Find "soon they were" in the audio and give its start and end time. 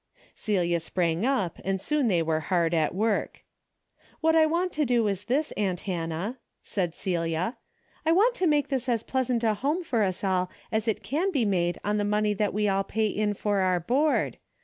1.79-2.39